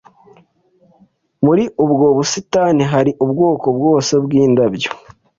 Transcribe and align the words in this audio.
Muri 1.45 1.63
ubwo 1.83 2.05
busitani 2.17 2.83
hari 2.93 3.11
ubwoko 3.23 3.67
bwose 3.77 4.11
bwindabyo 4.23 4.91